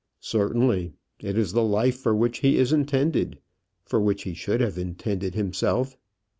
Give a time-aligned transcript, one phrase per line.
[0.19, 0.93] "Certainly.
[1.19, 3.37] It is the life for which he is intended;
[3.85, 5.95] for which he should have intended himself."